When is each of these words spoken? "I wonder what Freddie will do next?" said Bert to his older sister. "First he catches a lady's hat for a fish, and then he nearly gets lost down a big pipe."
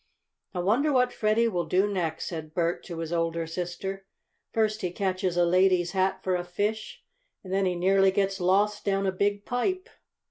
"I 0.55 0.61
wonder 0.61 0.91
what 0.91 1.13
Freddie 1.13 1.47
will 1.47 1.67
do 1.67 1.87
next?" 1.87 2.25
said 2.29 2.55
Bert 2.55 2.83
to 2.85 2.97
his 2.97 3.13
older 3.13 3.45
sister. 3.45 4.07
"First 4.51 4.81
he 4.81 4.89
catches 4.91 5.37
a 5.37 5.45
lady's 5.45 5.91
hat 5.91 6.23
for 6.23 6.35
a 6.35 6.43
fish, 6.43 7.03
and 7.43 7.53
then 7.53 7.67
he 7.67 7.75
nearly 7.75 8.09
gets 8.09 8.39
lost 8.41 8.83
down 8.83 9.05
a 9.05 9.11
big 9.11 9.45
pipe." 9.45 9.89